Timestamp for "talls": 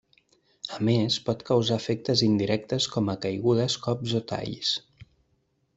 4.33-4.73